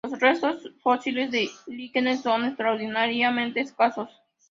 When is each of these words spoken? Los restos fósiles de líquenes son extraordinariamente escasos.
Los 0.03 0.19
restos 0.19 0.67
fósiles 0.81 1.29
de 1.29 1.47
líquenes 1.67 2.21
son 2.23 2.43
extraordinariamente 2.45 3.61
escasos. 3.61 4.09